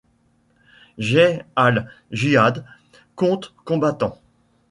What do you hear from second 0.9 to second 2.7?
Jaych al-Jihad